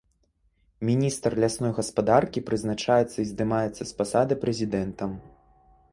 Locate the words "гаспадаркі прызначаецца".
1.81-3.15